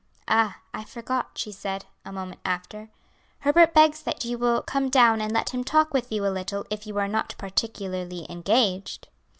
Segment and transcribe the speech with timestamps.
[0.27, 2.89] "Ah, I forgot," she said, a moment after;
[3.41, 6.65] "Herbert begs that you will come down and let him talk with you a little
[6.71, 9.09] if you are not particularly engaged."